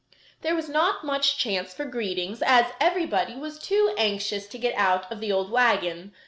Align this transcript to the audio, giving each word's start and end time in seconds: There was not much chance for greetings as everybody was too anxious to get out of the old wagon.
There 0.41 0.55
was 0.55 0.67
not 0.67 1.03
much 1.03 1.37
chance 1.37 1.75
for 1.75 1.85
greetings 1.85 2.41
as 2.41 2.71
everybody 2.81 3.35
was 3.35 3.59
too 3.59 3.93
anxious 3.99 4.47
to 4.47 4.57
get 4.57 4.73
out 4.73 5.11
of 5.11 5.19
the 5.19 5.31
old 5.31 5.51
wagon. 5.51 6.13